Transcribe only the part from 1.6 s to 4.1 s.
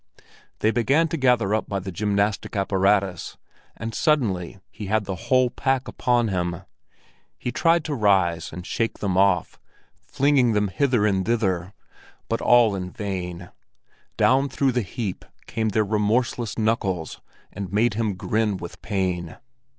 by the gymnastic apparatus, and